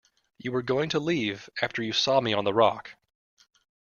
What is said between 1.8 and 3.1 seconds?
you saw me on the rock.